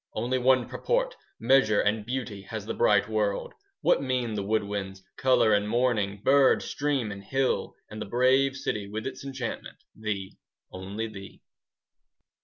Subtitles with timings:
[0.15, 3.53] Only one purport, Measure and beauty, 5 Has the bright world.
[3.81, 7.75] What mean the wood winds, Colour and morning, Bird, stream, and hill?
[7.87, 9.77] And the brave city 10 With its enchantment?
[9.95, 10.39] Thee,
[10.73, 11.43] only thee!